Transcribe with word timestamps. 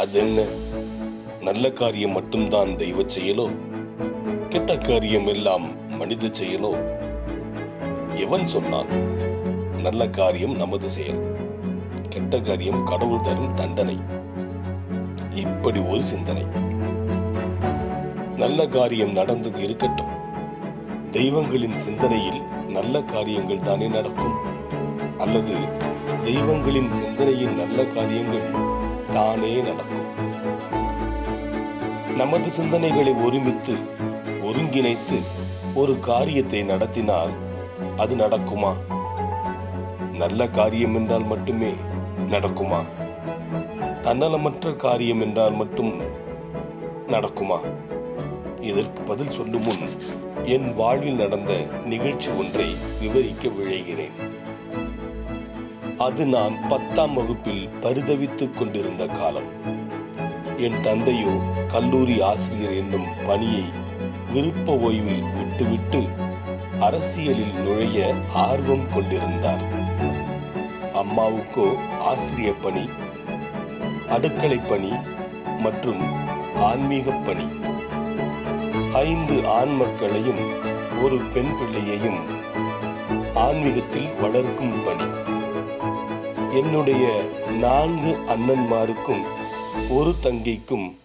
அதென்ன? 0.00 0.44
நல்ல 1.40 1.70
காரியம் 1.70 2.10
மட்டும்தான் 2.10 2.76
தெய்வ 2.76 3.02
செயலோ? 3.02 3.50
கெட்ட 4.48 4.78
காரியம் 4.78 5.26
எல்லாம் 5.26 5.88
மனித 5.88 6.26
செயலோ? 6.26 6.70
எவன் 8.16 8.46
சொன்னான் 8.46 8.86
நல்ல 9.82 10.08
காரியம் 10.08 10.56
நமது 10.56 10.90
செயல். 10.90 11.36
கெட்ட 12.08 12.40
காரியம் 12.40 12.84
கடவுள் 12.84 13.20
தரும் 13.20 13.54
தண்டனை. 13.54 13.98
இப்படி 15.34 15.80
ஒரு 15.80 16.06
சிந்தனை. 16.06 16.44
நல்ல 18.36 18.66
காரியம் 18.66 19.12
நடந்தது 19.12 19.62
இருக்கட்டும். 19.62 20.10
தெய்வங்களின் 21.10 21.78
சிந்தனையில் 21.78 22.40
நல்ல 22.68 23.02
காரியங்கள் 23.02 23.62
தானே 23.62 23.88
நடக்கும். 23.88 24.34
அல்லது 25.18 25.54
தெய்வங்களின் 26.24 26.94
சிந்தனையின் 26.94 27.54
நல்ல 27.54 27.84
காரியங்கள் 27.84 28.78
தானே 29.12 29.60
நடக்கும். 29.60 30.08
நமது 32.16 32.48
சிந்தனைகளை 32.48 33.24
ஒருமித்து 33.24 33.74
ஒருங்கிணைத்து 34.42 35.22
ஒரு 35.74 36.00
காரியத்தை 36.00 36.62
நடத்தினால் 36.62 37.30
அது 37.96 38.16
நடக்குமா? 38.16 38.72
நல்ல 40.14 40.48
காரியம் 40.48 40.94
என்றால் 40.94 41.24
மட்டுமே 41.24 41.72
நடக்குமா? 42.30 42.82
தன்னலமற்ற 44.02 44.76
காரியம் 44.76 45.20
என்றால் 45.20 45.52
மட்டும் 45.52 46.00
நடக்குமா? 47.08 47.58
இதற்கு 48.60 49.02
பதில் 49.02 49.30
சொல்லும் 49.30 49.62
முன் 49.62 49.88
என் 50.44 50.74
வாழ்வில் 50.74 51.14
நடந்த 51.14 51.66
நிகழ்ச்சி 51.84 52.30
ஒன்றை 52.30 52.74
விவரிக்க 53.00 53.48
விழைகிறேன். 53.48 54.29
அது 56.04 56.26
நான் 56.26 56.54
பத்தாம் 56.68 57.14
வகுப்பில் 57.14 57.68
பரிதவித்துக் 57.82 58.58
கொண்டிருந்த 58.58 59.06
காலம். 59.06 59.48
என் 60.56 60.76
தந்தையோ 60.82 61.32
கல்லூரி 61.68 62.22
ஆசிரியர் 62.22 62.72
என்னும் 62.72 63.08
பணியை 63.26 63.64
விருப்ப 64.32 64.72
ஓய்வில் 64.74 65.26
விட்டுவிட்டு 65.36 66.08
அரசியலில் 66.80 67.52
நுழைய 67.52 68.14
ஆர்வம் 68.32 68.86
கொண்டிருந்தார். 68.94 69.64
அம்மாவுக்கோ 70.94 71.66
ஆசிரிய 72.00 72.52
பணி 72.62 72.88
அடுக்களை 74.08 74.60
பணி 74.68 74.92
மற்றும் 75.62 76.02
ஆன்மீக 76.56 77.10
பணி. 77.10 77.46
ஐந்து 78.92 79.46
ஆண் 79.48 79.76
மக்களையும் 79.76 80.44
ஒரு 81.02 81.18
பெண் 81.34 81.52
பிள்ளையையும் 81.58 82.20
ஆன்மீகத்தில் 83.34 84.08
வளர்க்கும் 84.20 84.78
பணி. 84.84 85.29
என்னுடைய 86.54 87.22
நான்கு 87.60 88.18
அண்ணன்மாருக்கும் 88.28 89.22
ஒரு 89.90 90.14
தங்கைக்கும் 90.22 90.96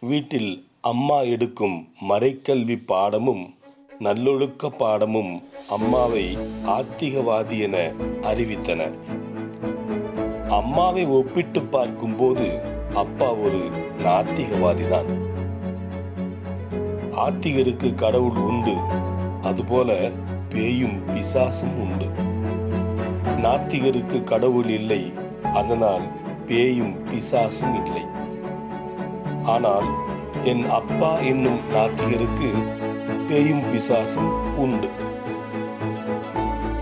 வீட்டில் 0.00 0.68
அம்மா 0.80 1.20
எடுக்கும் 1.20 1.88
மறைக்கல்வி 2.08 2.76
பாடமும் 2.86 3.54
நல்லொழுக்க 3.98 4.70
பாடமும் 4.70 5.42
அம்மாவை 5.70 6.36
ஆத்திகவாதி 6.66 7.60
என 7.60 7.92
அறிவித்தன. 8.22 8.90
அம்மாவை 10.48 11.04
ஒப்பிட்டு 11.04 11.62
பார்க்கும்போது 11.62 12.58
அப்பா 12.94 13.34
ஒரு 13.34 13.70
நாத்திகவாதிதான். 14.04 15.10
ஆத்திகருக்கு 17.10 17.94
கடவுள் 17.94 18.36
உண்டு 18.36 18.74
அதுபோல 19.42 20.10
பேயும் 20.48 21.00
பிசாசும் 21.08 21.76
உண்டு. 21.78 22.32
நாத்திகருக்கு 23.44 24.24
கடவுள் 24.24 24.68
இல்லை. 24.68 25.12
அதனால் 25.54 26.04
பேயும் 26.46 26.94
பிசாசும் 27.06 27.74
இல்லை. 27.84 28.04
ஆனால் 29.44 29.88
என் 30.44 30.64
அப்பா 30.68 31.10
என்னும் 31.18 31.60
நாத்திகருக்கு 31.74 32.50
பேயும் 33.28 33.62
பிசாசும் 33.72 34.32
உண்டு. 34.56 34.88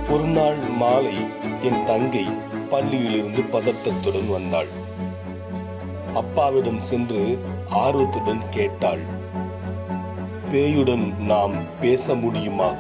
ஒரு 0.08 0.24
நாள் 0.24 0.60
மாலை 0.76 1.16
என் 1.62 1.84
தங்கை 1.84 2.26
பள்ளியிலிருந்து 2.70 3.42
பதட்டத்துடன் 3.52 4.30
வந்தாள். 4.30 4.70
அப்பாவிடம் 6.14 6.82
சென்று 6.82 7.22
ஆர்வத்துடன் 7.68 8.42
கேட்டாள். 8.50 9.02
பேயுடன் 10.52 11.06
நாம் 11.16 11.54
பேச 11.80 12.14
முடியுமா? 12.14 12.70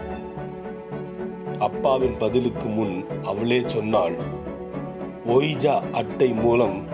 அப்பாவின் 1.62 2.16
பதிலுக்கு 2.18 2.68
முன் 2.68 3.06
அவளே 3.22 3.62
சொன்னாள் 3.66 4.16
ஒய்ஜா 5.26 5.90
அட்டை 5.90 6.28
மூலம் 6.32 6.86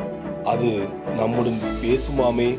அது 0.44 0.86
நம்முடன் 1.16 1.60
பேசுமாமே? 1.82 2.58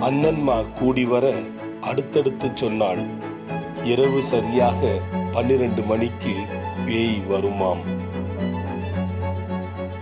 அண்ணன்மா 0.00 0.64
கூடி 0.78 1.04
வர 1.04 1.32
அடுத்தடுத்து 1.80 2.50
சொன்னாள் 2.54 3.02
இரவு 3.84 4.22
சரியாக 4.22 4.98
பன்னிரண்டு 5.32 5.82
மணிக்கு 5.82 6.34
பேய் 6.86 7.22
வருமாம். 7.30 7.84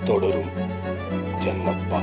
தொடரும் 0.05 0.53
ஜன்னப்பா. 1.45 2.01